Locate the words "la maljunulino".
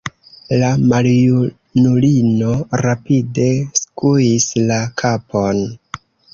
0.61-2.55